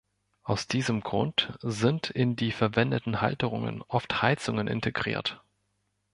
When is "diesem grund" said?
0.67-1.55